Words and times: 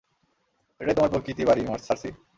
এটাই 0.81 0.95
তোমার 0.97 1.11
প্রকৃতি 1.13 1.43
বাড়ি, 1.45 1.61
সার্সি। 1.87 2.09